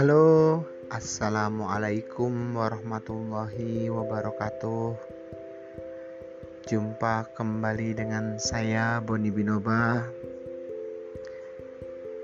Halo, 0.00 0.64
assalamualaikum 0.88 2.56
warahmatullahi 2.56 3.92
wabarakatuh. 3.92 4.96
Jumpa 6.64 7.28
kembali 7.36 8.00
dengan 8.00 8.40
saya 8.40 9.04
Boni 9.04 9.28
Binoba 9.28 10.08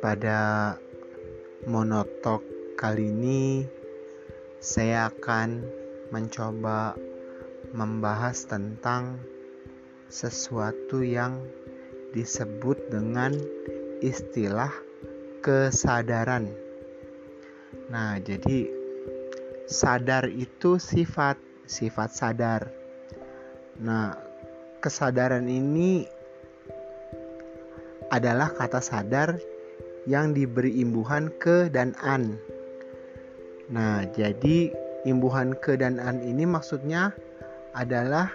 pada 0.01 0.73
monotok 1.69 2.41
kali 2.81 3.13
ini. 3.13 3.69
Saya 4.57 5.13
akan 5.13 5.69
mencoba 6.17 6.97
membahas 7.77 8.49
tentang 8.49 9.21
sesuatu 10.09 11.05
yang 11.05 11.45
disebut 12.17 12.89
dengan 12.89 13.37
istilah 14.01 14.73
kesadaran 15.45 16.65
Nah, 17.87 18.19
jadi 18.19 18.67
sadar 19.71 20.27
itu 20.27 20.79
sifat, 20.79 21.39
sifat 21.71 22.11
sadar. 22.11 22.67
Nah, 23.79 24.19
kesadaran 24.83 25.47
ini 25.47 26.07
adalah 28.11 28.55
kata 28.55 28.83
sadar 28.83 29.39
yang 30.07 30.35
diberi 30.35 30.79
imbuhan 30.83 31.31
ke 31.43 31.67
dan 31.71 31.95
an. 32.03 32.39
Nah, 33.71 34.07
jadi 34.15 34.71
imbuhan 35.07 35.55
ke 35.59 35.75
dan 35.79 35.99
an 35.99 36.23
ini 36.23 36.47
maksudnya 36.47 37.11
adalah 37.75 38.31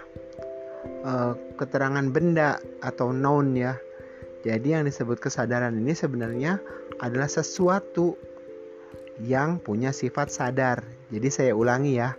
uh, 1.04 1.32
keterangan 1.56 2.08
benda 2.12 2.60
atau 2.84 3.12
noun 3.12 3.56
ya. 3.56 3.76
Jadi 4.42 4.74
yang 4.74 4.84
disebut 4.88 5.22
kesadaran 5.22 5.76
ini 5.76 5.94
sebenarnya 5.94 6.58
adalah 7.00 7.30
sesuatu 7.30 8.18
yang 9.20 9.60
punya 9.60 9.92
sifat 9.92 10.32
sadar. 10.32 10.80
Jadi 11.12 11.28
saya 11.28 11.52
ulangi 11.52 12.00
ya, 12.00 12.16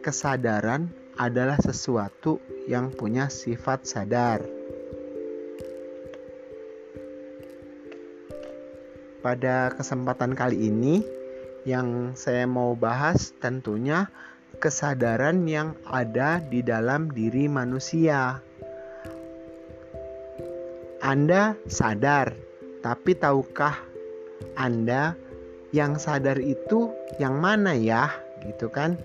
kesadaran 0.00 0.88
adalah 1.20 1.60
sesuatu 1.60 2.40
yang 2.64 2.88
punya 2.94 3.28
sifat 3.28 3.84
sadar. 3.84 4.40
Pada 9.20 9.68
kesempatan 9.76 10.32
kali 10.32 10.72
ini 10.72 11.04
yang 11.68 12.16
saya 12.16 12.48
mau 12.48 12.72
bahas 12.72 13.36
tentunya 13.36 14.08
kesadaran 14.64 15.44
yang 15.44 15.76
ada 15.84 16.40
di 16.40 16.64
dalam 16.64 17.12
diri 17.12 17.44
manusia. 17.44 18.40
Anda 21.04 21.56
sadar, 21.68 22.32
tapi 22.80 23.12
tahukah 23.12 23.76
Anda 24.56 25.16
yang 25.70 25.98
sadar 25.98 26.38
itu 26.42 26.90
yang 27.22 27.38
mana 27.38 27.74
ya? 27.74 28.10
Gitu 28.42 28.70
kan? 28.70 28.98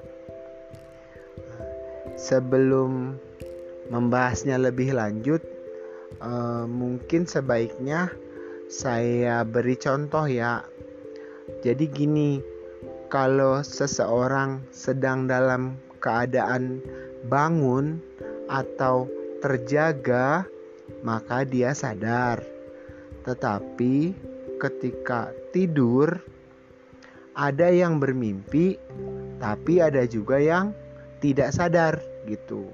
Sebelum 2.16 3.20
membahasnya 3.94 4.58
lebih 4.58 4.98
lanjut 4.98 5.46
uh, 6.22 6.66
mungkin 6.66 7.30
sebaiknya 7.30 8.10
saya 8.72 9.46
beri 9.46 9.78
contoh 9.78 10.26
ya. 10.26 10.66
Jadi 11.62 11.86
gini 11.86 12.42
kalau 13.14 13.62
seseorang 13.62 14.66
sedang 14.74 15.30
dalam 15.30 15.78
keadaan 16.02 16.82
bangun 17.30 18.02
atau 18.50 19.06
terjaga 19.42 20.46
maka 21.06 21.46
dia 21.46 21.74
sadar. 21.78 22.42
Tetapi 23.26 24.14
ketika 24.58 25.30
tidur 25.54 26.18
ada 27.36 27.68
yang 27.68 28.00
bermimpi, 28.00 28.80
tapi 29.44 29.84
ada 29.84 30.08
juga 30.08 30.40
yang 30.40 30.72
tidak 31.20 31.52
sadar 31.52 32.00
gitu. 32.26 32.72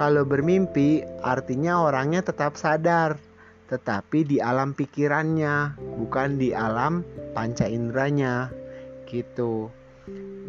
Kalau 0.00 0.26
bermimpi 0.26 1.04
artinya 1.22 1.84
orangnya 1.84 2.24
tetap 2.24 2.58
sadar, 2.58 3.20
tetapi 3.70 4.26
di 4.26 4.36
alam 4.40 4.74
pikirannya, 4.74 5.76
bukan 6.00 6.40
di 6.40 6.50
alam 6.50 7.04
panca 7.36 7.68
inderanya 7.68 8.50
gitu. 9.06 9.70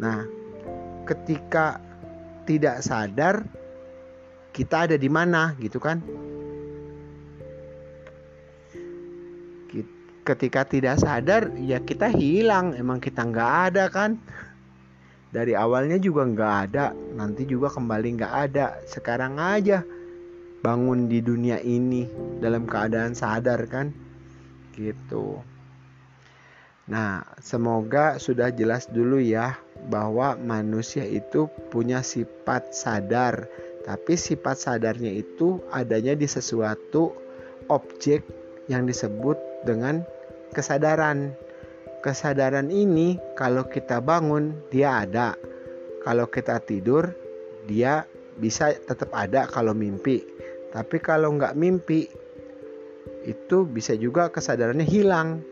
Nah, 0.00 0.26
ketika 1.06 1.78
tidak 2.48 2.82
sadar 2.82 3.46
kita 4.56 4.88
ada 4.88 4.96
di 4.96 5.12
mana 5.12 5.52
gitu 5.60 5.76
kan? 5.76 6.00
Ketika 10.26 10.66
tidak 10.66 10.98
sadar 10.98 11.54
ya 11.54 11.78
kita 11.78 12.10
hilang. 12.10 12.74
Emang 12.74 12.98
kita 12.98 13.22
nggak 13.22 13.52
ada 13.70 13.86
kan? 13.86 14.18
Dari 15.30 15.54
awalnya 15.54 16.02
juga 16.02 16.26
nggak 16.26 16.54
ada 16.66 16.90
nanti 17.14 17.46
juga 17.46 17.70
kembali 17.70 18.08
nggak 18.18 18.34
ada. 18.50 18.66
Sekarang 18.90 19.38
aja 19.38 19.86
bangun 20.66 21.06
di 21.06 21.22
dunia 21.22 21.62
ini 21.62 22.10
dalam 22.42 22.66
keadaan 22.66 23.14
sadar 23.14 23.62
kan? 23.70 23.94
Gitu. 24.74 25.38
Nah 26.90 27.22
semoga 27.38 28.18
sudah 28.18 28.50
jelas 28.50 28.90
dulu 28.90 29.22
ya 29.22 29.54
bahwa 29.86 30.34
manusia 30.34 31.06
itu 31.06 31.46
punya 31.70 32.02
sifat 32.02 32.74
sadar. 32.74 33.46
Tapi 33.86 34.18
sifat 34.18 34.58
sadarnya 34.58 35.14
itu 35.14 35.62
adanya 35.70 36.18
di 36.18 36.26
sesuatu 36.26 37.14
objek 37.70 38.26
yang 38.66 38.82
disebut 38.86 39.38
dengan 39.62 40.02
kesadaran. 40.56 41.36
Kesadaran 42.00 42.72
ini 42.72 43.20
kalau 43.36 43.68
kita 43.68 44.00
bangun 44.00 44.56
dia 44.72 45.04
ada. 45.04 45.36
Kalau 46.00 46.24
kita 46.32 46.64
tidur 46.64 47.12
dia 47.68 48.08
bisa 48.40 48.72
tetap 48.72 49.12
ada 49.12 49.44
kalau 49.44 49.76
mimpi. 49.76 50.24
Tapi 50.72 50.96
kalau 51.04 51.36
nggak 51.36 51.52
mimpi 51.52 52.08
itu 53.28 53.68
bisa 53.68 53.92
juga 53.92 54.32
kesadarannya 54.32 54.86
hilang. 54.88 55.44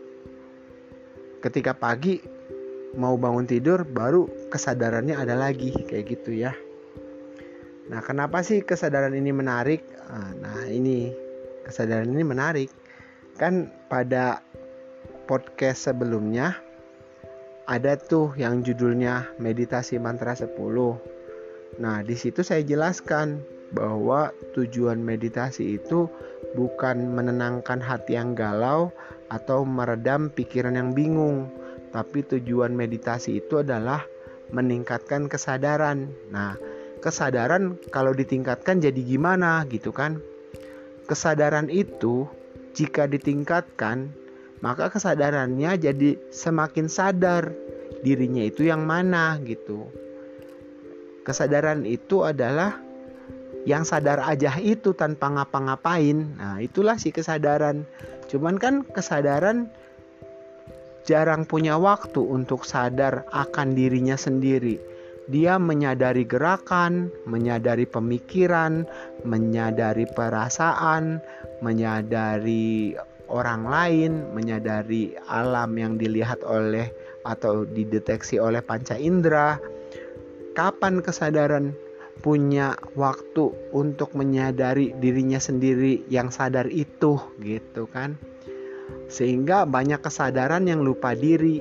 Ketika 1.45 1.77
pagi 1.77 2.17
mau 2.97 3.19
bangun 3.19 3.45
tidur 3.45 3.83
baru 3.85 4.49
kesadarannya 4.49 5.13
ada 5.19 5.35
lagi 5.37 5.75
kayak 5.85 6.05
gitu 6.17 6.31
ya. 6.33 6.55
Nah, 7.85 8.01
kenapa 8.01 8.41
sih 8.41 8.65
kesadaran 8.65 9.13
ini 9.13 9.29
menarik? 9.29 9.85
Ah, 10.09 10.33
nah, 10.33 10.65
ini 10.65 11.13
kesadaran 11.67 12.09
ini 12.09 12.23
menarik. 12.25 12.69
Kan 13.37 13.69
pada 13.91 14.41
podcast 15.25 15.89
sebelumnya 15.89 16.55
ada 17.65 17.97
tuh 17.97 18.37
yang 18.37 18.61
judulnya 18.61 19.25
meditasi 19.41 19.97
mantra 19.97 20.37
10. 20.37 20.53
Nah, 21.81 22.05
di 22.05 22.13
situ 22.13 22.45
saya 22.45 22.61
jelaskan 22.61 23.41
bahwa 23.73 24.29
tujuan 24.53 25.01
meditasi 25.01 25.81
itu 25.81 26.05
bukan 26.53 27.11
menenangkan 27.17 27.81
hati 27.81 28.15
yang 28.15 28.37
galau 28.37 28.93
atau 29.33 29.65
meredam 29.65 30.29
pikiran 30.29 30.77
yang 30.77 30.93
bingung, 30.93 31.49
tapi 31.89 32.21
tujuan 32.21 32.71
meditasi 32.71 33.41
itu 33.41 33.65
adalah 33.65 34.05
meningkatkan 34.53 35.25
kesadaran. 35.25 36.13
Nah, 36.29 36.53
kesadaran 37.01 37.81
kalau 37.89 38.13
ditingkatkan 38.13 38.77
jadi 38.77 39.01
gimana 39.01 39.65
gitu 39.73 39.89
kan? 39.89 40.21
Kesadaran 41.09 41.73
itu 41.73 42.29
jika 42.77 43.09
ditingkatkan 43.09 44.13
maka 44.63 44.91
kesadarannya 44.91 45.75
jadi 45.79 46.15
semakin 46.31 46.87
sadar 46.87 47.51
dirinya 48.05 48.45
itu 48.45 48.69
yang 48.69 48.85
mana 48.85 49.41
gitu. 49.43 49.89
Kesadaran 51.25 51.89
itu 51.89 52.21
adalah 52.21 52.77
yang 53.65 53.81
sadar 53.81 54.21
aja 54.21 54.53
itu 54.61 54.93
tanpa 54.93 55.33
ngapa-ngapain. 55.33 56.37
Nah, 56.37 56.61
itulah 56.61 57.01
si 57.01 57.09
kesadaran. 57.09 57.81
Cuman 58.29 58.61
kan 58.61 58.85
kesadaran 58.85 59.73
jarang 61.05 61.49
punya 61.49 61.77
waktu 61.81 62.21
untuk 62.21 62.61
sadar 62.61 63.25
akan 63.33 63.73
dirinya 63.73 64.13
sendiri. 64.13 64.77
Dia 65.25 65.57
menyadari 65.57 66.21
gerakan, 66.21 67.09
menyadari 67.25 67.89
pemikiran, 67.89 68.85
menyadari 69.25 70.05
perasaan, 70.05 71.17
menyadari 71.65 72.93
orang 73.29 73.65
lain, 73.65 74.11
menyadari 74.33 75.17
alam 75.29 75.73
yang 75.77 75.97
dilihat 75.97 76.45
oleh 76.45 76.89
atau 77.25 77.65
dideteksi 77.65 78.37
oleh 78.37 78.61
panca 78.61 78.95
indera. 78.95 79.57
Kapan 80.55 81.03
kesadaran 81.03 81.75
punya 82.23 82.79
waktu 82.95 83.51
untuk 83.75 84.15
menyadari 84.15 84.95
dirinya 84.97 85.41
sendiri 85.41 86.07
yang 86.07 86.31
sadar 86.31 86.69
itu 86.71 87.19
gitu 87.43 87.89
kan. 87.91 88.15
Sehingga 89.11 89.67
banyak 89.67 89.99
kesadaran 89.99 90.65
yang 90.69 90.81
lupa 90.85 91.13
diri. 91.13 91.59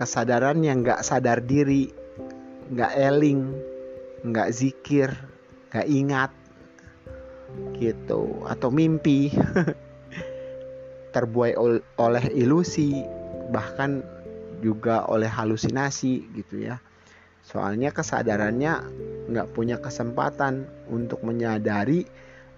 Kesadaran 0.00 0.64
yang 0.64 0.80
gak 0.80 1.04
sadar 1.04 1.44
diri, 1.44 1.92
gak 2.72 2.96
eling, 2.96 3.52
gak 4.32 4.48
zikir, 4.54 5.12
gak 5.68 5.84
ingat 5.84 6.32
gitu. 7.78 8.44
Atau 8.46 8.70
mimpi. 8.72 9.34
Terbuai 11.14 11.54
oleh 11.98 12.24
ilusi. 12.34 13.02
Bahkan 13.50 14.20
juga 14.60 15.08
oleh 15.08 15.26
halusinasi 15.26 16.30
gitu 16.36 16.62
ya. 16.62 16.78
Soalnya 17.40 17.90
kesadarannya 17.90 18.72
nggak 19.32 19.50
punya 19.56 19.80
kesempatan 19.80 20.68
untuk 20.86 21.24
menyadari 21.24 22.06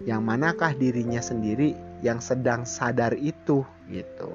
yang 0.03 0.21
manakah 0.21 0.75
dirinya 0.75 1.23
sendiri 1.23 1.73
yang 2.03 2.19
sedang 2.19 2.67
sadar 2.67 3.15
itu 3.15 3.63
gitu. 3.87 4.31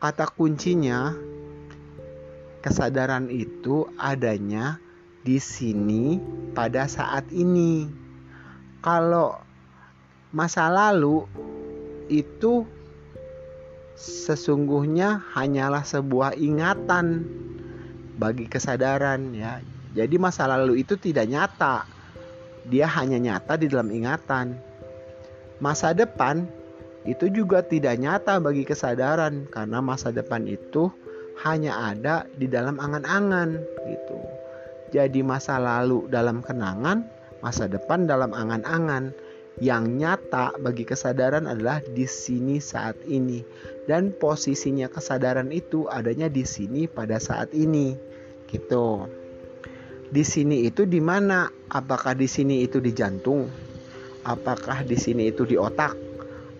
Kata 0.00 0.28
kuncinya 0.28 1.16
kesadaran 2.60 3.32
itu 3.32 3.88
adanya 3.96 4.76
di 5.24 5.40
sini 5.40 6.20
pada 6.52 6.88
saat 6.88 7.28
ini 7.32 7.88
kalau 8.80 9.36
masa 10.32 10.68
lalu 10.72 11.24
itu 12.08 12.64
sesungguhnya 14.00 15.20
hanyalah 15.36 15.84
sebuah 15.84 16.34
ingatan 16.40 17.28
bagi 18.16 18.48
kesadaran 18.48 19.36
ya. 19.36 19.60
Jadi 19.92 20.16
masa 20.16 20.48
lalu 20.48 20.80
itu 20.80 20.96
tidak 20.96 21.28
nyata. 21.28 21.84
Dia 22.68 22.86
hanya 22.88 23.18
nyata 23.20 23.58
di 23.60 23.66
dalam 23.66 23.90
ingatan. 23.90 24.56
Masa 25.60 25.92
depan 25.92 26.48
itu 27.04 27.32
juga 27.32 27.64
tidak 27.64 27.96
nyata 27.96 28.40
bagi 28.40 28.64
kesadaran 28.64 29.48
karena 29.48 29.80
masa 29.80 30.12
depan 30.12 30.44
itu 30.44 30.92
hanya 31.40 31.92
ada 31.92 32.28
di 32.36 32.44
dalam 32.44 32.76
angan-angan 32.76 33.56
gitu. 33.88 34.20
Jadi 34.90 35.24
masa 35.24 35.56
lalu 35.56 36.06
dalam 36.12 36.44
kenangan, 36.44 37.06
masa 37.40 37.66
depan 37.66 38.04
dalam 38.04 38.32
angan-angan 38.36 39.12
yang 39.60 40.00
nyata 40.00 40.56
bagi 40.56 40.88
kesadaran 40.88 41.44
adalah 41.44 41.84
di 41.84 42.08
sini 42.08 42.62
saat 42.62 42.96
ini. 43.04 43.44
Dan 43.84 44.14
posisinya 44.16 44.88
kesadaran 44.88 45.52
itu 45.52 45.90
adanya 45.90 46.30
di 46.30 46.46
sini 46.46 46.88
pada 46.88 47.20
saat 47.20 47.52
ini. 47.52 47.92
Gitu. 48.48 48.88
Di 50.10 50.24
sini 50.24 50.64
itu 50.64 50.88
di 50.88 50.98
mana? 50.98 51.50
Apakah 51.70 52.16
di 52.16 52.26
sini 52.26 52.64
itu 52.64 52.78
di 52.78 52.90
jantung? 52.94 53.46
Apakah 54.24 54.82
di 54.82 54.96
sini 54.96 55.28
itu 55.28 55.44
di 55.44 55.60
otak? 55.60 55.94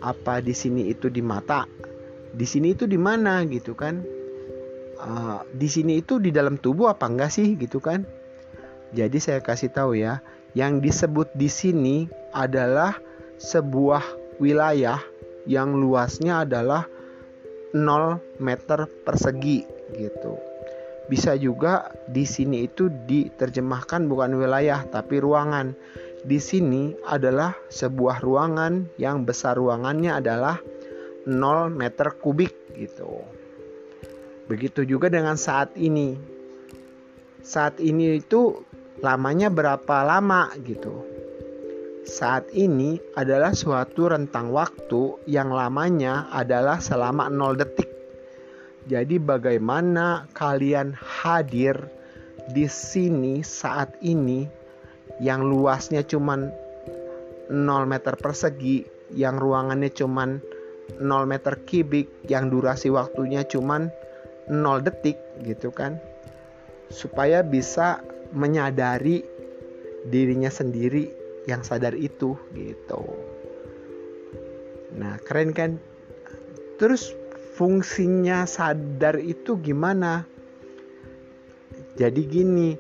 Apa 0.01 0.41
di 0.45 0.53
sini 0.53 0.93
itu 0.93 1.09
di 1.09 1.25
mata? 1.25 1.67
Di 2.31 2.47
sini 2.47 2.77
itu 2.77 2.85
di 2.85 3.01
mana? 3.01 3.43
Gitu 3.49 3.75
kan. 3.75 4.05
Uh, 5.01 5.41
di 5.57 5.65
sini 5.65 6.05
itu 6.05 6.21
di 6.21 6.29
dalam 6.29 6.61
tubuh 6.61 6.93
apa 6.93 7.09
enggak 7.09 7.33
sih? 7.33 7.57
Gitu 7.57 7.81
kan. 7.81 8.05
Jadi 8.91 9.19
saya 9.23 9.41
kasih 9.41 9.71
tahu 9.71 9.99
ya 9.99 10.19
yang 10.55 10.83
disebut 10.83 11.31
di 11.39 11.47
sini 11.47 11.97
adalah 12.35 12.99
sebuah 13.41 14.03
wilayah 14.43 15.01
yang 15.49 15.77
luasnya 15.77 16.45
adalah 16.45 16.85
0 17.73 18.19
meter 18.43 18.91
persegi 19.07 19.63
gitu. 19.95 20.37
Bisa 21.11 21.35
juga 21.35 21.91
di 22.07 22.23
sini 22.23 22.71
itu 22.71 22.87
diterjemahkan 22.87 24.07
bukan 24.07 24.39
wilayah 24.39 24.87
tapi 24.87 25.19
ruangan. 25.19 25.75
Di 26.21 26.39
sini 26.39 26.93
adalah 27.09 27.57
sebuah 27.73 28.21
ruangan 28.21 28.93
yang 29.01 29.25
besar 29.25 29.57
ruangannya 29.59 30.13
adalah 30.23 30.61
0 31.27 31.73
meter 31.73 32.15
kubik 32.15 32.55
gitu. 32.79 33.25
Begitu 34.47 34.87
juga 34.87 35.11
dengan 35.11 35.39
saat 35.39 35.75
ini. 35.79 36.19
Saat 37.41 37.81
ini 37.81 38.21
itu 38.21 38.61
lamanya 39.01 39.49
berapa 39.49 40.05
lama 40.05 40.53
gitu. 40.61 40.93
Saat 42.05 42.53
ini 42.57 42.97
adalah 43.17 43.53
suatu 43.53 44.09
rentang 44.09 44.53
waktu 44.53 45.21
yang 45.29 45.53
lamanya 45.53 46.29
adalah 46.33 46.81
selama 46.81 47.29
0 47.29 47.61
detik. 47.61 47.89
Jadi 48.89 49.21
bagaimana 49.21 50.25
kalian 50.33 50.97
hadir 50.97 51.77
di 52.51 52.65
sini 52.67 53.45
saat 53.45 53.95
ini 54.01 54.49
yang 55.21 55.45
luasnya 55.45 56.01
cuman 56.03 56.49
0 57.53 57.85
meter 57.85 58.17
persegi, 58.17 58.89
yang 59.13 59.37
ruangannya 59.37 59.93
cuman 59.93 60.41
0 60.99 61.29
meter 61.29 61.55
kubik, 61.69 62.09
yang 62.27 62.49
durasi 62.49 62.89
waktunya 62.89 63.45
cuman 63.45 63.93
0 64.49 64.83
detik 64.83 65.21
gitu 65.45 65.71
kan. 65.71 66.01
Supaya 66.91 67.45
bisa 67.47 68.03
menyadari 68.33 69.23
dirinya 70.07 70.49
sendiri 70.49 71.11
yang 71.49 71.61
sadar 71.65 71.93
itu 71.97 72.37
gitu. 72.55 73.03
Nah, 74.97 75.17
keren 75.23 75.55
kan? 75.55 75.81
Terus 76.81 77.13
fungsinya 77.57 78.49
sadar 78.49 79.21
itu 79.21 79.61
gimana? 79.61 80.25
Jadi 82.01 82.23
gini, 82.25 82.71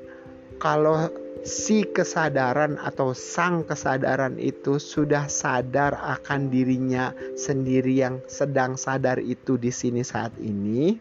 kalau 0.56 1.12
si 1.44 1.84
kesadaran 1.88 2.76
atau 2.80 3.16
sang 3.16 3.64
kesadaran 3.64 4.36
itu 4.40 4.76
sudah 4.80 5.28
sadar 5.28 5.96
akan 5.96 6.52
dirinya 6.52 7.12
sendiri 7.36 8.00
yang 8.00 8.20
sedang 8.28 8.76
sadar 8.76 9.20
itu 9.20 9.56
di 9.60 9.72
sini 9.72 10.00
saat 10.04 10.32
ini, 10.40 10.96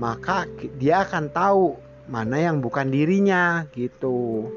maka 0.00 0.48
dia 0.80 1.04
akan 1.04 1.28
tahu 1.32 1.91
mana 2.12 2.36
yang 2.36 2.60
bukan 2.60 2.92
dirinya 2.92 3.64
gitu. 3.72 4.52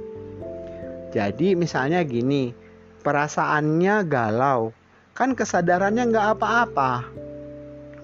Jadi 1.16 1.56
misalnya 1.56 2.04
gini, 2.04 2.52
perasaannya 3.00 4.04
galau, 4.12 4.76
kan 5.16 5.32
kesadarannya 5.32 6.12
nggak 6.12 6.28
apa-apa. 6.36 7.08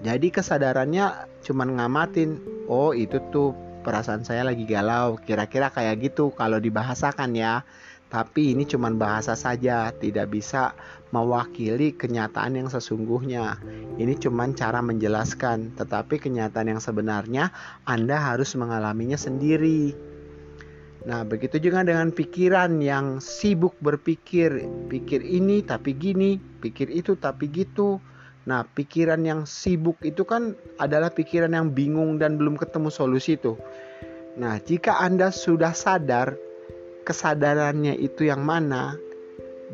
Jadi 0.00 0.32
kesadarannya 0.32 1.28
cuman 1.44 1.76
ngamatin, 1.76 2.40
oh 2.64 2.96
itu 2.96 3.20
tuh 3.28 3.52
perasaan 3.84 4.24
saya 4.24 4.48
lagi 4.48 4.64
galau, 4.64 5.20
kira-kira 5.20 5.68
kayak 5.68 6.00
gitu 6.00 6.32
kalau 6.32 6.56
dibahasakan 6.56 7.36
ya. 7.36 7.60
Tapi 8.12 8.52
ini 8.52 8.68
cuman 8.68 9.00
bahasa 9.00 9.32
saja, 9.32 9.88
tidak 9.96 10.36
bisa 10.36 10.76
mewakili 11.16 11.96
kenyataan 11.96 12.60
yang 12.60 12.68
sesungguhnya. 12.68 13.56
Ini 13.96 14.20
cuman 14.20 14.52
cara 14.52 14.84
menjelaskan, 14.84 15.72
tetapi 15.80 16.20
kenyataan 16.20 16.76
yang 16.76 16.82
sebenarnya 16.84 17.48
Anda 17.88 18.20
harus 18.20 18.52
mengalaminya 18.52 19.16
sendiri. 19.16 19.96
Nah, 21.08 21.24
begitu 21.24 21.56
juga 21.56 21.80
dengan 21.88 22.12
pikiran 22.12 22.84
yang 22.84 23.16
sibuk 23.16 23.80
berpikir, 23.80 24.60
pikir 24.92 25.24
ini 25.24 25.64
tapi 25.64 25.96
gini, 25.96 26.36
pikir 26.36 26.92
itu 26.92 27.16
tapi 27.16 27.48
gitu. 27.48 27.96
Nah, 28.44 28.68
pikiran 28.76 29.24
yang 29.24 29.48
sibuk 29.48 29.96
itu 30.04 30.28
kan 30.28 30.52
adalah 30.76 31.08
pikiran 31.08 31.56
yang 31.56 31.72
bingung 31.72 32.20
dan 32.20 32.36
belum 32.36 32.60
ketemu 32.60 32.92
solusi 32.92 33.40
itu. 33.40 33.56
Nah, 34.36 34.60
jika 34.60 35.00
Anda 35.00 35.32
sudah 35.32 35.72
sadar 35.72 36.51
kesadarannya 37.02 37.98
itu 37.98 38.30
yang 38.30 38.42
mana, 38.46 38.96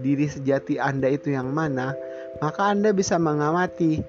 diri 0.01 0.31
sejati 0.31 0.79
Anda 0.79 1.13
itu 1.13 1.35
yang 1.35 1.51
mana, 1.51 1.93
maka 2.41 2.71
Anda 2.71 2.95
bisa 2.95 3.19
mengamati. 3.19 4.03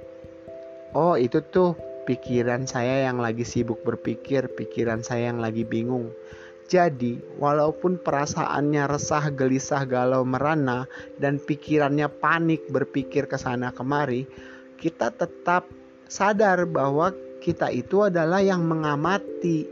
Oh, 0.97 1.13
itu 1.17 1.41
tuh 1.53 1.77
pikiran 2.09 2.65
saya 2.65 3.05
yang 3.09 3.21
lagi 3.21 3.45
sibuk 3.45 3.85
berpikir, 3.85 4.49
pikiran 4.57 5.05
saya 5.05 5.29
yang 5.29 5.41
lagi 5.41 5.61
bingung. 5.61 6.09
Jadi, 6.69 7.17
walaupun 7.41 7.97
perasaannya 7.97 8.85
resah, 8.93 9.33
gelisah, 9.33 9.89
galau, 9.89 10.21
merana, 10.21 10.85
dan 11.17 11.41
pikirannya 11.41 12.05
panik 12.21 12.61
berpikir 12.69 13.25
ke 13.25 13.41
sana 13.41 13.73
kemari, 13.73 14.29
kita 14.77 15.09
tetap 15.09 15.65
sadar 16.05 16.69
bahwa 16.69 17.09
kita 17.41 17.73
itu 17.73 18.05
adalah 18.05 18.45
yang 18.45 18.69
mengamati, 18.69 19.65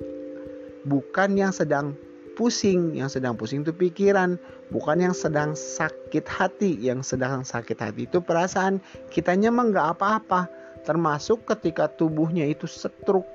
bukan 0.89 1.37
yang 1.37 1.53
sedang 1.53 1.93
pusing, 2.37 2.93
yang 2.93 3.09
sedang 3.09 3.33
pusing 3.33 3.65
itu 3.65 3.73
pikiran, 3.73 4.37
bukan 4.69 5.09
yang 5.09 5.15
sedang 5.17 5.57
sakit 5.57 6.29
hati, 6.29 6.77
yang 6.77 7.01
sedang 7.01 7.41
sakit 7.41 7.75
hati 7.81 8.05
itu 8.05 8.21
perasaan. 8.21 8.77
Kitanya 9.09 9.49
mah 9.49 9.73
nggak 9.73 9.87
apa-apa, 9.97 10.45
termasuk 10.85 11.49
ketika 11.49 11.89
tubuhnya 11.89 12.45
itu 12.45 12.69
setruk 12.69 13.25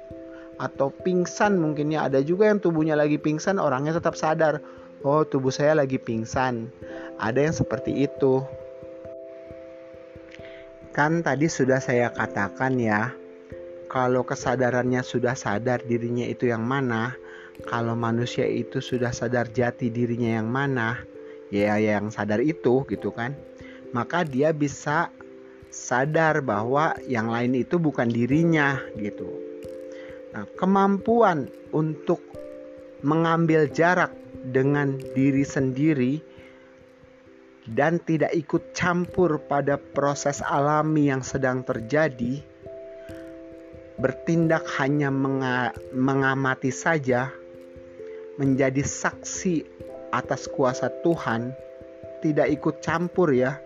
atau 0.62 0.94
pingsan. 1.02 1.58
Mungkinnya 1.58 2.06
ada 2.06 2.22
juga 2.22 2.46
yang 2.46 2.62
tubuhnya 2.62 2.94
lagi 2.94 3.18
pingsan 3.18 3.58
orangnya 3.58 3.98
tetap 3.98 4.14
sadar. 4.14 4.62
Oh 5.02 5.26
tubuh 5.26 5.50
saya 5.50 5.74
lagi 5.74 5.98
pingsan. 5.98 6.70
Ada 7.18 7.50
yang 7.50 7.54
seperti 7.58 8.06
itu. 8.06 8.46
Kan 10.94 11.26
tadi 11.26 11.50
sudah 11.50 11.82
saya 11.82 12.14
katakan 12.14 12.78
ya 12.78 13.10
kalau 13.90 14.22
kesadarannya 14.22 15.02
sudah 15.02 15.34
sadar 15.34 15.82
dirinya 15.82 16.24
itu 16.24 16.48
yang 16.48 16.62
mana 16.62 17.16
kalau 17.68 17.92
manusia 17.92 18.48
itu 18.48 18.80
sudah 18.80 19.12
sadar 19.12 19.48
jati 19.52 19.92
dirinya 19.92 20.40
yang 20.40 20.48
mana 20.48 21.00
ya 21.52 21.76
yang 21.76 22.08
sadar 22.08 22.40
itu 22.40 22.84
gitu 22.88 23.12
kan 23.12 23.36
maka 23.92 24.24
dia 24.24 24.56
bisa 24.56 25.12
sadar 25.72 26.44
bahwa 26.44 26.92
yang 27.08 27.32
lain 27.32 27.56
itu 27.56 27.80
bukan 27.80 28.12
dirinya 28.12 28.76
gitu. 29.00 29.26
Nah, 30.36 30.44
kemampuan 30.60 31.48
untuk 31.72 32.20
mengambil 33.00 33.68
jarak 33.72 34.12
dengan 34.52 35.00
diri 35.16 35.44
sendiri 35.44 36.14
dan 37.68 38.00
tidak 38.04 38.32
ikut 38.36 38.76
campur 38.76 39.40
pada 39.48 39.80
proses 39.80 40.44
alami 40.44 41.08
yang 41.08 41.24
sedang 41.24 41.64
terjadi 41.64 42.44
bertindak 44.00 44.64
hanya 44.80 45.12
mengamati 45.94 46.72
saja, 46.72 47.30
menjadi 48.36 48.80
saksi 48.80 49.64
atas 50.12 50.48
kuasa 50.48 50.92
Tuhan, 51.04 51.52
tidak 52.20 52.48
ikut 52.52 52.84
campur 52.84 53.32
ya 53.32 53.58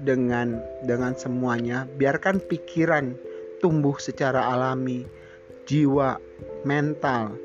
dengan 0.00 0.60
dengan 0.84 1.16
semuanya. 1.16 1.88
Biarkan 1.96 2.40
pikiran 2.44 3.16
tumbuh 3.60 3.96
secara 3.96 4.52
alami, 4.52 5.04
jiwa, 5.64 6.20
mental, 6.68 7.36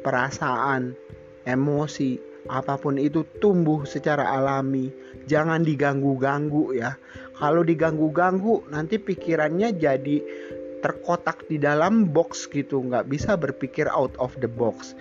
perasaan, 0.00 0.96
emosi, 1.44 2.16
apa 2.48 2.80
pun 2.80 2.96
itu 2.96 3.24
tumbuh 3.38 3.84
secara 3.84 4.24
alami. 4.34 4.88
Jangan 5.28 5.62
diganggu-ganggu 5.62 6.74
ya. 6.74 6.96
Kalau 7.36 7.62
diganggu-ganggu 7.64 8.68
nanti 8.72 8.98
pikirannya 8.98 9.76
jadi 9.78 10.16
terkotak 10.80 11.44
di 11.46 11.60
dalam 11.60 12.08
box 12.08 12.48
gitu 12.48 12.80
nggak 12.80 13.12
bisa 13.12 13.36
berpikir 13.36 13.84
out 13.92 14.16
of 14.16 14.32
the 14.40 14.48
box 14.48 14.96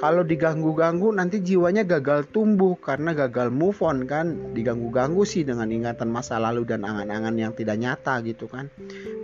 kalau 0.00 0.24
diganggu-ganggu 0.24 1.12
nanti 1.12 1.44
jiwanya 1.44 1.84
gagal 1.84 2.24
tumbuh 2.32 2.72
karena 2.80 3.12
gagal 3.12 3.52
move 3.52 3.76
on 3.84 4.08
kan 4.08 4.56
diganggu-ganggu 4.56 5.28
sih 5.28 5.44
dengan 5.44 5.68
ingatan 5.68 6.08
masa 6.08 6.40
lalu 6.40 6.64
dan 6.64 6.88
angan-angan 6.88 7.36
yang 7.36 7.52
tidak 7.52 7.76
nyata 7.76 8.24
gitu 8.24 8.48
kan 8.48 8.72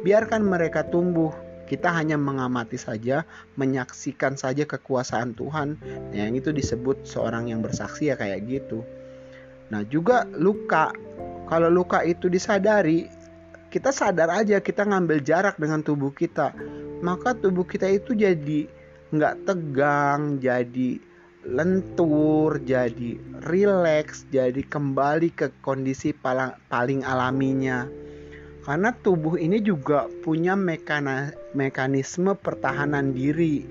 biarkan 0.05 0.45
mereka 0.45 0.85
tumbuh 0.85 1.33
kita 1.67 1.91
hanya 1.91 2.15
mengamati 2.15 2.79
saja, 2.79 3.27
menyaksikan 3.59 4.39
saja 4.39 4.71
kekuasaan 4.71 5.35
Tuhan. 5.35 5.75
yang 6.15 6.39
itu 6.39 6.55
disebut 6.55 7.03
seorang 7.03 7.51
yang 7.51 7.59
bersaksi 7.59 8.07
ya 8.07 8.15
kayak 8.15 8.47
gitu. 8.47 8.87
Nah, 9.75 9.83
juga 9.83 10.31
luka. 10.39 10.95
Kalau 11.51 11.67
luka 11.67 12.07
itu 12.07 12.31
disadari, 12.31 13.11
kita 13.67 13.91
sadar 13.91 14.31
aja 14.31 14.63
kita 14.63 14.87
ngambil 14.87 15.27
jarak 15.27 15.59
dengan 15.59 15.83
tubuh 15.83 16.15
kita 16.15 16.55
maka 17.05 17.37
tubuh 17.37 17.67
kita 17.69 17.91
itu 17.93 18.17
jadi 18.17 18.71
nggak 19.15 19.47
tegang 19.47 20.43
jadi 20.43 20.99
lentur 21.47 22.59
jadi 22.59 23.23
rileks 23.47 24.27
jadi 24.35 24.67
kembali 24.67 25.31
ke 25.31 25.55
kondisi 25.63 26.11
paling, 26.11 26.59
paling 26.67 27.07
alaminya 27.07 27.87
karena 28.67 28.91
tubuh 28.91 29.39
ini 29.39 29.63
juga 29.63 30.11
punya 30.27 30.59
mekana, 30.59 31.31
mekanisme 31.55 32.35
pertahanan 32.35 33.15
diri 33.15 33.63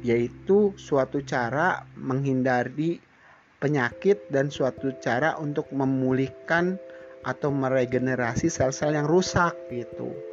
yaitu 0.00 0.72
suatu 0.80 1.20
cara 1.20 1.84
menghindari 2.00 2.96
penyakit 3.60 4.24
dan 4.32 4.48
suatu 4.48 4.94
cara 5.04 5.36
untuk 5.36 5.68
memulihkan 5.68 6.80
atau 7.26 7.52
meregenerasi 7.52 8.48
sel-sel 8.48 8.96
yang 8.96 9.04
rusak 9.04 9.52
gitu. 9.68 10.27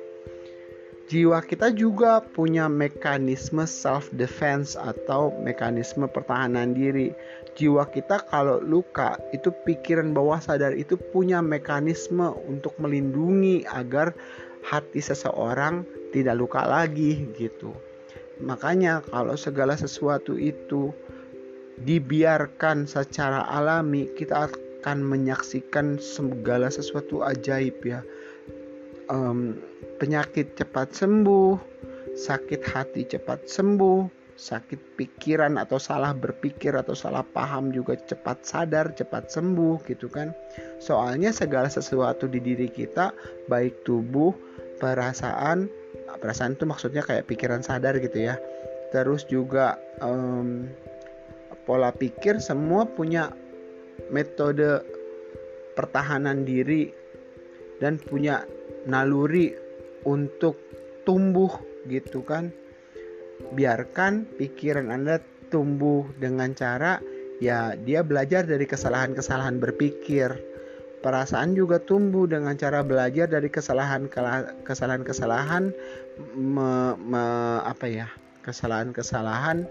Jiwa 1.05 1.38
kita 1.45 1.69
juga 1.69 2.17
punya 2.17 2.65
mekanisme 2.65 3.62
self 3.69 4.09
defense 4.17 4.74
atau 4.74 5.29
mekanisme 5.38 6.09
pertahanan 6.09 6.74
diri. 6.74 7.13
Jiwa 7.53 7.85
kita 7.93 8.25
kalau 8.25 8.57
luka 8.57 9.13
itu 9.29 9.53
pikiran 9.69 10.17
bawah 10.17 10.41
sadar 10.41 10.74
itu 10.74 10.97
punya 11.13 11.45
mekanisme 11.45 12.33
untuk 12.50 12.74
melindungi 12.81 13.69
agar 13.69 14.17
hati 14.65 14.97
seseorang 14.97 15.85
tidak 16.09 16.41
luka 16.41 16.65
lagi 16.65 17.29
gitu. 17.38 17.69
Makanya 18.41 19.05
kalau 19.05 19.38
segala 19.38 19.77
sesuatu 19.77 20.41
itu 20.41 20.89
dibiarkan 21.85 22.89
secara 22.89 23.45
alami 23.45 24.09
kita 24.17 24.50
akan 24.50 25.05
menyaksikan 25.05 26.01
segala 26.01 26.74
sesuatu 26.74 27.21
ajaib 27.21 27.77
ya 27.85 28.01
um, 29.09 29.57
penyakit 29.97 30.57
cepat 30.57 30.91
sembuh 30.93 31.75
sakit 32.15 32.62
hati 32.63 33.03
cepat 33.12 33.45
sembuh 33.45 34.25
sakit 34.35 35.00
pikiran 35.00 35.55
atau 35.55 35.79
salah 35.79 36.12
berpikir 36.12 36.75
atau 36.75 36.91
salah 36.91 37.24
paham 37.24 37.71
juga 37.71 37.95
cepat 37.95 38.43
sadar 38.43 38.91
cepat 38.91 39.31
sembuh 39.31 39.79
gitu 39.88 40.12
kan. 40.12 40.35
Soalnya 40.83 41.31
segala 41.31 41.71
sesuatu 41.71 42.27
di 42.27 42.43
diri 42.43 42.67
kita 42.67 43.15
baik 43.47 43.88
tubuh 43.88 44.35
perasaan 44.79 45.71
perasaan 46.19 46.59
itu 46.59 46.67
maksudnya 46.67 47.03
kayak 47.03 47.31
pikiran 47.31 47.63
sadar 47.63 47.95
gitu 48.03 48.27
ya. 48.27 48.35
Terus 48.91 49.24
juga 49.27 49.79
um, 50.03 50.67
pola 51.63 51.95
pikir 51.95 52.43
semua 52.43 52.83
punya 52.83 53.31
metode 54.12 54.83
pertahanan 55.79 56.43
diri 56.43 56.91
dan 57.79 58.00
punya 58.00 58.43
naluri 58.86 59.54
untuk 60.06 60.58
tumbuh 61.06 61.50
gitu 61.89 62.22
kan 62.25 62.50
biarkan 63.54 64.25
pikiran 64.38 64.89
Anda 64.89 65.22
tumbuh 65.54 66.08
dengan 66.18 66.56
cara 66.58 67.01
ya 67.44 67.75
dia 67.75 68.01
belajar 68.01 68.48
dari 68.48 68.63
kesalahan-kesalahan 68.63 69.60
berpikir 69.60 70.34
perasaan 71.06 71.54
juga 71.54 71.77
tumbuh 71.77 72.25
dengan 72.25 72.58
cara 72.58 72.82
belajar 72.82 73.30
dari 73.30 73.46
kesalahan 73.51 74.10
kesalahan-kesalahan 74.65 75.70
me, 76.34 76.98
me, 76.98 77.24
apa 77.62 77.86
ya 77.86 78.08
kesalahan-kesalahan 78.42 79.70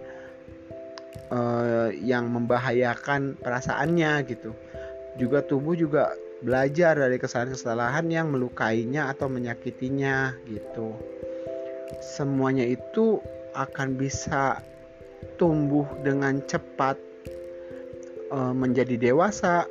uh, 1.34 1.90
yang 1.94 2.30
membahayakan 2.30 3.38
perasaannya 3.42 4.12
gitu. 4.30 4.50
Juga 5.18 5.46
tubuh 5.46 5.78
juga 5.78 6.14
belajar 6.42 6.98
dari 6.98 7.20
kesalahan-kesalahan 7.20 8.10
yang 8.10 8.32
melukainya 8.34 9.12
atau 9.12 9.30
menyakitinya 9.30 10.34
gitu. 10.48 10.96
Semuanya 12.02 12.66
itu 12.66 13.22
akan 13.54 13.94
bisa 13.94 14.58
tumbuh 15.38 15.86
dengan 16.02 16.42
cepat 16.44 16.98
uh, 18.34 18.52
menjadi 18.52 18.98
dewasa, 18.98 19.68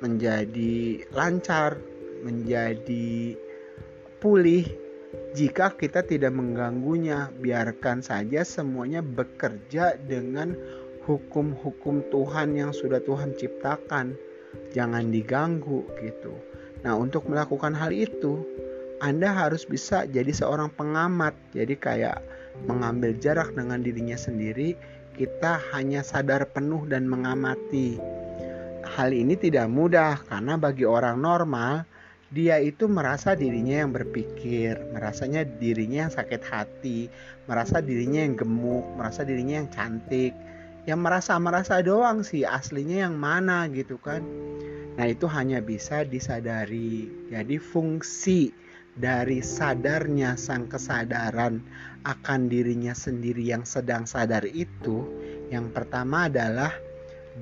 menjadi 0.00 1.02
lancar, 1.12 1.76
menjadi 2.22 3.36
pulih 4.22 4.64
jika 5.34 5.74
kita 5.74 6.06
tidak 6.06 6.32
mengganggunya. 6.32 7.28
Biarkan 7.36 8.00
saja 8.00 8.46
semuanya 8.46 9.02
bekerja 9.02 9.98
dengan 9.98 10.54
hukum-hukum 11.04 12.00
Tuhan 12.08 12.56
yang 12.56 12.72
sudah 12.72 13.02
Tuhan 13.04 13.36
ciptakan. 13.36 14.16
Jangan 14.74 15.10
diganggu 15.10 15.86
gitu. 16.02 16.34
Nah, 16.84 16.98
untuk 16.98 17.30
melakukan 17.30 17.72
hal 17.72 17.94
itu, 17.94 18.44
Anda 19.00 19.32
harus 19.32 19.64
bisa 19.64 20.04
jadi 20.04 20.30
seorang 20.30 20.72
pengamat. 20.74 21.32
Jadi 21.56 21.74
kayak 21.78 22.20
mengambil 22.68 23.16
jarak 23.18 23.52
dengan 23.56 23.82
dirinya 23.82 24.14
sendiri, 24.14 24.78
kita 25.14 25.62
hanya 25.74 26.02
sadar 26.02 26.46
penuh 26.50 26.86
dan 26.86 27.06
mengamati. 27.06 27.98
Hal 28.84 29.10
ini 29.10 29.34
tidak 29.34 29.66
mudah 29.72 30.20
karena 30.28 30.60
bagi 30.60 30.84
orang 30.84 31.18
normal, 31.18 31.88
dia 32.34 32.58
itu 32.58 32.90
merasa 32.90 33.38
dirinya 33.38 33.86
yang 33.86 33.94
berpikir, 33.94 34.76
merasanya 34.90 35.46
dirinya 35.46 36.06
yang 36.06 36.12
sakit 36.12 36.42
hati, 36.42 37.06
merasa 37.46 37.78
dirinya 37.78 38.20
yang 38.26 38.34
gemuk, 38.34 38.84
merasa 38.98 39.22
dirinya 39.22 39.62
yang 39.62 39.70
cantik, 39.70 40.34
yang 40.84 41.00
merasa-merasa 41.00 41.80
doang 41.80 42.20
sih 42.20 42.44
aslinya 42.44 43.08
yang 43.08 43.16
mana 43.16 43.64
gitu 43.72 43.96
kan. 43.96 44.20
Nah 44.94 45.06
itu 45.08 45.24
hanya 45.26 45.64
bisa 45.64 46.04
disadari. 46.04 47.08
Jadi 47.32 47.56
fungsi 47.56 48.52
dari 48.94 49.42
sadarnya 49.42 50.38
sang 50.38 50.70
kesadaran 50.70 51.64
akan 52.06 52.46
dirinya 52.46 52.94
sendiri 52.94 53.42
yang 53.42 53.66
sedang 53.66 54.06
sadar 54.06 54.46
itu 54.46 55.02
yang 55.50 55.72
pertama 55.74 56.30
adalah 56.30 56.70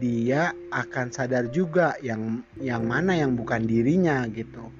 dia 0.00 0.56
akan 0.72 1.12
sadar 1.12 1.52
juga 1.52 1.98
yang 2.00 2.40
yang 2.56 2.88
mana 2.88 3.18
yang 3.18 3.36
bukan 3.36 3.68
dirinya 3.68 4.24
gitu. 4.32 4.70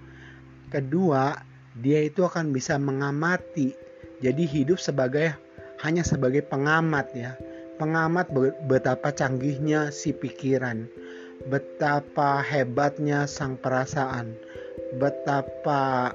Kedua 0.72 1.36
dia 1.76 2.00
itu 2.06 2.24
akan 2.24 2.54
bisa 2.54 2.78
mengamati. 2.80 3.74
Jadi 4.22 4.46
hidup 4.46 4.78
sebagai 4.78 5.34
hanya 5.82 6.06
sebagai 6.06 6.46
pengamat 6.46 7.10
ya 7.10 7.34
pengamat 7.82 8.30
betapa 8.70 9.10
canggihnya 9.10 9.90
si 9.90 10.14
pikiran, 10.14 10.86
betapa 11.50 12.38
hebatnya 12.38 13.26
sang 13.26 13.58
perasaan, 13.58 14.38
betapa 15.02 16.14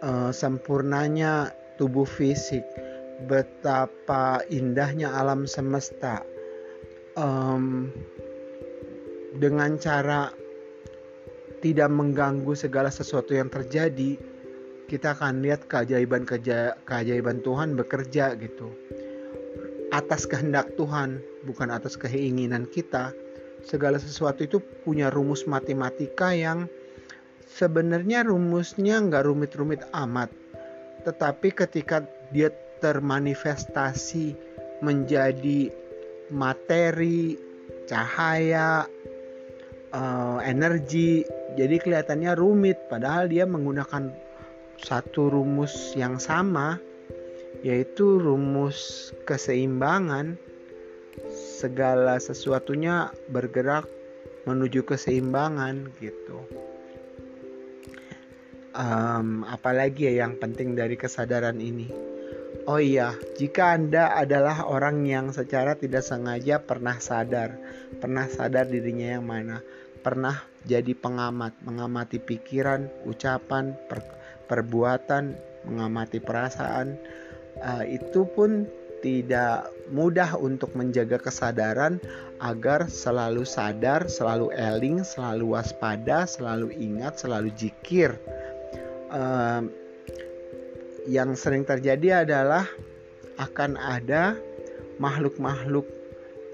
uh, 0.00 0.32
sempurnanya 0.32 1.52
tubuh 1.76 2.08
fisik, 2.08 2.64
betapa 3.28 4.40
indahnya 4.48 5.12
alam 5.12 5.44
semesta. 5.44 6.24
Um, 7.12 7.92
dengan 9.36 9.76
cara 9.76 10.32
tidak 11.60 11.92
mengganggu 11.92 12.56
segala 12.56 12.88
sesuatu 12.88 13.36
yang 13.36 13.52
terjadi, 13.52 14.16
kita 14.88 15.12
akan 15.12 15.44
lihat 15.44 15.68
keajaiban 15.68 16.24
keajaiban 16.88 17.44
Tuhan 17.44 17.76
bekerja 17.76 18.32
gitu 18.40 18.72
atas 19.92 20.24
kehendak 20.24 20.72
Tuhan, 20.80 21.20
bukan 21.44 21.68
atas 21.68 22.00
keinginan 22.00 22.64
kita. 22.72 23.12
Segala 23.62 24.00
sesuatu 24.00 24.42
itu 24.42 24.58
punya 24.82 25.12
rumus 25.12 25.46
matematika 25.46 26.34
yang 26.34 26.66
sebenarnya 27.46 28.26
rumusnya 28.26 28.98
nggak 28.98 29.28
rumit-rumit 29.28 29.84
amat. 29.94 30.32
Tetapi 31.06 31.54
ketika 31.54 32.02
dia 32.32 32.50
termanifestasi 32.82 34.34
menjadi 34.82 35.70
materi, 36.34 37.38
cahaya, 37.86 38.88
uh, 39.92 40.40
energi. 40.42 41.22
Jadi 41.54 41.76
kelihatannya 41.78 42.32
rumit 42.34 42.80
padahal 42.88 43.28
dia 43.28 43.44
menggunakan 43.44 44.10
satu 44.80 45.30
rumus 45.30 45.94
yang 45.94 46.18
sama 46.18 46.80
yaitu 47.62 48.18
rumus 48.18 49.10
keseimbangan. 49.26 50.36
Segala 51.32 52.18
sesuatunya 52.18 53.14
bergerak 53.30 53.86
menuju 54.44 54.82
keseimbangan 54.82 55.94
gitu. 56.02 56.42
Um, 58.72 59.44
apalagi 59.46 60.10
ya 60.10 60.26
yang 60.26 60.40
penting 60.40 60.74
dari 60.74 60.98
kesadaran 60.98 61.60
ini? 61.62 61.86
Oh 62.66 62.78
iya, 62.78 63.14
jika 63.36 63.74
Anda 63.74 64.14
adalah 64.14 64.62
orang 64.62 65.02
yang 65.02 65.34
secara 65.34 65.74
tidak 65.74 66.06
sengaja 66.06 66.62
pernah 66.62 66.94
sadar, 67.02 67.58
pernah 67.98 68.30
sadar 68.30 68.70
dirinya 68.70 69.18
yang 69.18 69.26
mana, 69.26 69.58
pernah 70.00 70.38
jadi 70.62 70.94
pengamat, 70.94 71.58
mengamati 71.66 72.22
pikiran, 72.22 72.86
ucapan, 73.02 73.74
per, 73.90 73.98
perbuatan, 74.46 75.34
mengamati 75.66 76.22
perasaan, 76.22 76.94
uh, 77.60 77.84
itu 77.84 78.24
pun 78.32 78.64
tidak 79.02 79.68
mudah 79.90 80.38
untuk 80.38 80.72
menjaga 80.78 81.18
kesadaran 81.18 81.98
agar 82.38 82.86
selalu 82.86 83.42
sadar, 83.42 84.06
selalu 84.06 84.54
eling, 84.54 85.02
selalu 85.02 85.58
waspada, 85.58 86.24
selalu 86.24 86.70
ingat, 86.78 87.18
selalu 87.18 87.50
jikir. 87.58 88.14
Uh, 89.12 89.68
yang 91.10 91.34
sering 91.34 91.66
terjadi 91.66 92.22
adalah 92.22 92.64
akan 93.36 93.74
ada 93.74 94.38
makhluk-makhluk 95.02 95.84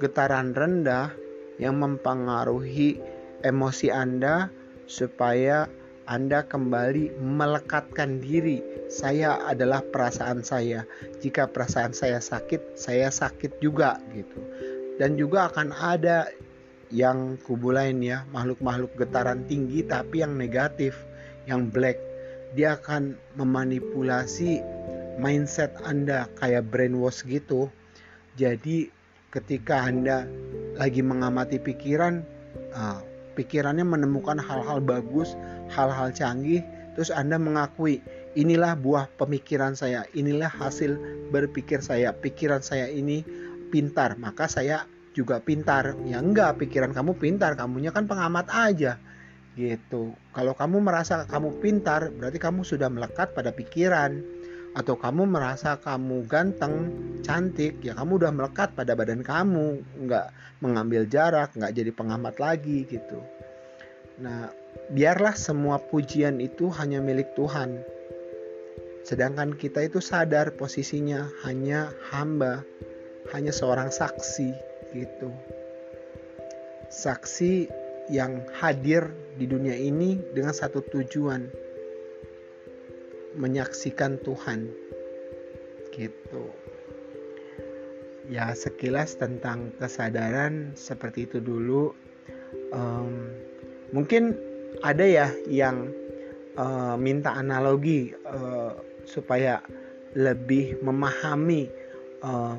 getaran 0.01 0.57
rendah 0.57 1.13
yang 1.61 1.77
mempengaruhi 1.77 2.97
emosi 3.45 3.93
Anda 3.93 4.49
supaya 4.89 5.69
Anda 6.09 6.41
kembali 6.41 7.21
melekatkan 7.21 8.25
diri. 8.25 8.65
Saya 8.89 9.37
adalah 9.45 9.85
perasaan 9.85 10.41
saya. 10.41 10.89
Jika 11.21 11.45
perasaan 11.53 11.93
saya 11.93 12.17
sakit, 12.17 12.81
saya 12.81 13.13
sakit 13.13 13.61
juga 13.61 14.01
gitu. 14.17 14.41
Dan 14.97 15.21
juga 15.21 15.53
akan 15.53 15.69
ada 15.77 16.33
yang 16.89 17.37
kubu 17.45 17.77
lain 17.77 18.01
ya, 18.01 18.25
makhluk-makhluk 18.33 18.97
getaran 18.97 19.45
tinggi 19.45 19.85
tapi 19.85 20.25
yang 20.25 20.41
negatif, 20.41 20.97
yang 21.45 21.69
black 21.69 22.01
dia 22.57 22.81
akan 22.81 23.13
memanipulasi 23.37 24.65
mindset 25.21 25.77
Anda 25.85 26.31
kayak 26.41 26.73
brainwash 26.73 27.27
gitu. 27.29 27.69
Jadi 28.41 28.89
ketika 29.35 29.85
Anda 29.85 30.25
lagi 30.81 31.05
mengamati 31.05 31.61
pikiran, 31.61 32.25
uh, 32.73 33.05
pikirannya 33.37 33.85
menemukan 33.85 34.41
hal-hal 34.41 34.81
bagus, 34.81 35.37
hal-hal 35.73 36.13
canggih, 36.13 36.65
terus 36.97 37.09
Anda 37.13 37.37
mengakui 37.37 38.01
inilah 38.37 38.79
buah 38.79 39.09
pemikiran 39.19 39.75
saya, 39.75 40.05
inilah 40.15 40.51
hasil 40.51 40.99
berpikir 41.35 41.83
saya, 41.83 42.15
pikiran 42.15 42.63
saya 42.63 42.87
ini 42.91 43.25
pintar, 43.69 44.17
maka 44.17 44.49
saya 44.49 44.85
juga 45.17 45.43
pintar. 45.43 45.99
Ya 46.07 46.23
enggak, 46.23 46.63
pikiran 46.63 46.95
kamu 46.95 47.19
pintar, 47.19 47.59
kamunya 47.59 47.91
kan 47.91 48.07
pengamat 48.07 48.47
aja 48.53 48.97
gitu. 49.59 50.15
Kalau 50.31 50.55
kamu 50.55 50.79
merasa 50.79 51.27
kamu 51.27 51.59
pintar, 51.59 52.15
berarti 52.15 52.39
kamu 52.39 52.63
sudah 52.63 52.87
melekat 52.87 53.35
pada 53.35 53.51
pikiran. 53.51 54.23
Atau 54.77 54.95
kamu 54.95 55.27
merasa 55.27 55.75
kamu 55.81 56.31
ganteng, 56.31 56.95
cantik, 57.27 57.83
ya 57.83 57.99
kamu 57.99 58.23
udah 58.23 58.31
melekat 58.31 58.71
pada 58.79 58.95
badan 58.95 59.27
kamu, 59.27 59.83
nggak 60.07 60.31
mengambil 60.63 61.03
jarak, 61.09 61.51
nggak 61.59 61.75
jadi 61.75 61.91
pengamat 61.91 62.39
lagi 62.39 62.87
gitu. 62.87 63.19
Nah, 64.23 64.55
biarlah 64.93 65.37
semua 65.37 65.81
pujian 65.81 66.41
itu 66.41 66.73
hanya 66.73 67.01
milik 67.05 67.33
Tuhan. 67.37 67.85
Sedangkan 69.05 69.57
kita 69.57 69.89
itu 69.89 70.05
sadar 70.05 70.53
posisinya 70.57 71.29
hanya 71.49 71.93
hamba, 72.13 72.65
hanya 73.33 73.53
seorang 73.53 73.89
saksi 73.89 74.53
gitu. 74.93 75.33
Saksi 76.89 77.69
yang 78.09 78.45
hadir 78.57 79.13
di 79.37 79.45
dunia 79.45 79.77
ini 79.77 80.17
dengan 80.33 80.57
satu 80.57 80.81
tujuan 80.81 81.45
menyaksikan 83.37 84.17
Tuhan 84.25 84.73
gitu 85.93 86.49
ya 88.29 88.53
sekilas 88.53 89.17
tentang 89.21 89.73
kesadaran 89.77 90.73
seperti 90.77 91.29
itu 91.29 91.41
dulu 91.41 91.93
um, 92.73 93.29
mungkin 93.93 94.37
ada 94.83 95.05
ya 95.05 95.29
yang 95.51 95.91
uh, 96.59 96.95
minta 96.99 97.35
analogi 97.35 98.15
uh, 98.27 98.75
supaya 99.05 99.63
lebih 100.17 100.81
memahami 100.81 101.69
uh, 102.23 102.59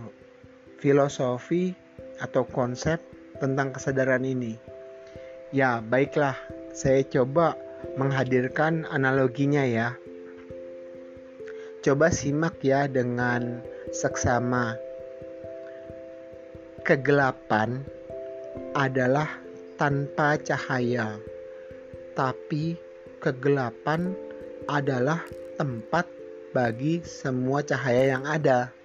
filosofi 0.79 1.75
atau 2.19 2.43
konsep 2.47 2.99
tentang 3.39 3.71
kesadaran 3.71 4.23
ini 4.27 4.59
Ya, 5.49 5.81
baiklah. 5.81 6.37
Saya 6.77 7.01
coba 7.09 7.57
menghadirkan 7.97 8.85
analoginya 8.85 9.65
ya. 9.65 9.97
Coba 11.81 12.13
simak 12.13 12.61
ya 12.61 12.85
dengan 12.85 13.65
seksama. 13.89 14.77
Kegelapan 16.85 17.81
adalah 18.77 19.25
tanpa 19.81 20.37
cahaya, 20.37 21.17
tapi 22.19 22.75
kegelapan 23.23 24.11
adalah 24.67 25.23
tempat 25.55 26.03
bagi 26.51 26.99
semua 26.99 27.63
cahaya 27.63 28.19
yang 28.19 28.27
ada. 28.27 28.75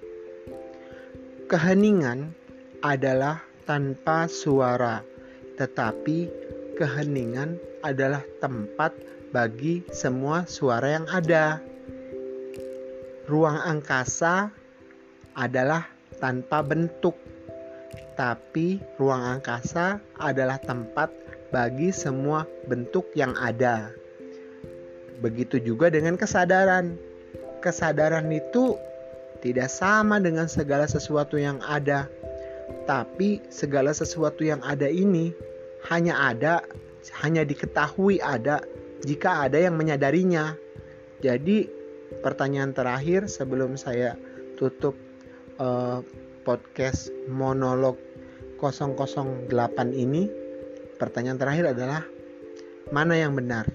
Keheningan 1.50 2.30
adalah 2.86 3.42
tanpa 3.66 4.30
suara, 4.30 5.02
tetapi 5.58 6.30
keheningan 6.78 7.58
adalah 7.82 8.22
tempat 8.38 8.94
bagi 9.34 9.82
semua 9.90 10.46
suara 10.46 11.02
yang 11.02 11.10
ada. 11.10 11.58
Ruang 13.26 13.58
angkasa 13.66 14.54
adalah 15.34 15.90
tanpa 16.22 16.62
bentuk, 16.62 17.18
tapi 18.14 18.78
ruang 18.94 19.26
angkasa 19.26 19.98
adalah 20.22 20.62
tempat 20.62 21.23
bagi 21.54 21.94
semua 21.94 22.42
bentuk 22.66 23.06
yang 23.14 23.30
ada. 23.38 23.94
Begitu 25.22 25.62
juga 25.62 25.86
dengan 25.86 26.18
kesadaran. 26.18 26.98
Kesadaran 27.62 28.26
itu 28.34 28.74
tidak 29.38 29.70
sama 29.70 30.18
dengan 30.18 30.50
segala 30.50 30.90
sesuatu 30.90 31.38
yang 31.38 31.62
ada, 31.62 32.10
tapi 32.90 33.38
segala 33.54 33.94
sesuatu 33.94 34.42
yang 34.42 34.58
ada 34.66 34.90
ini 34.90 35.30
hanya 35.86 36.18
ada, 36.34 36.66
hanya 37.22 37.46
diketahui 37.46 38.18
ada 38.18 38.58
jika 39.06 39.46
ada 39.46 39.62
yang 39.62 39.78
menyadarinya. 39.78 40.58
Jadi 41.22 41.70
pertanyaan 42.20 42.74
terakhir 42.74 43.30
sebelum 43.30 43.78
saya 43.78 44.18
tutup 44.58 44.98
uh, 45.62 46.02
podcast 46.42 47.14
monolog 47.30 47.96
008 48.60 49.48
ini, 49.92 50.43
pertanyaan 51.04 51.36
terakhir 51.36 51.76
adalah 51.76 52.00
mana 52.88 53.12
yang 53.12 53.36
benar? 53.36 53.68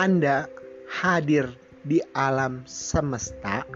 Anda 0.00 0.48
hadir 0.88 1.52
di 1.84 2.00
alam 2.16 2.64
semesta, 2.64 3.68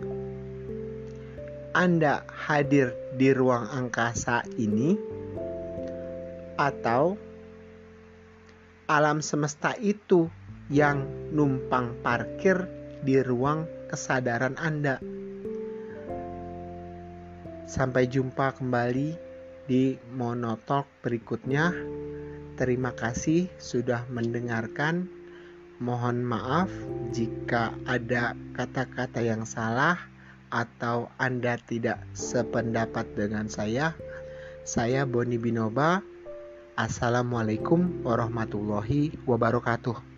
Anda 1.76 2.24
hadir 2.32 2.96
di 3.20 3.28
ruang 3.36 3.68
angkasa 3.68 4.40
ini, 4.56 4.96
atau 6.56 7.20
alam 8.88 9.20
semesta 9.20 9.76
itu 9.84 10.32
yang 10.72 11.04
numpang 11.28 11.92
parkir 12.00 12.56
di 13.04 13.20
ruang 13.20 13.68
kesadaran 13.92 14.56
Anda. 14.56 14.96
Sampai 17.68 18.08
jumpa 18.08 18.56
kembali 18.56 19.33
di 19.64 19.96
monotalk 20.12 20.88
berikutnya. 21.00 21.72
Terima 22.54 22.94
kasih 22.94 23.50
sudah 23.58 24.06
mendengarkan. 24.12 25.10
Mohon 25.82 26.22
maaf 26.22 26.70
jika 27.10 27.74
ada 27.82 28.38
kata-kata 28.54 29.20
yang 29.20 29.42
salah 29.42 29.98
atau 30.54 31.10
Anda 31.18 31.58
tidak 31.58 31.98
sependapat 32.14 33.10
dengan 33.18 33.50
saya. 33.50 33.92
Saya 34.62 35.02
Boni 35.04 35.36
Binoba 35.36 36.14
Assalamualaikum 36.74 38.02
warahmatullahi 38.02 39.14
wabarakatuh. 39.22 40.13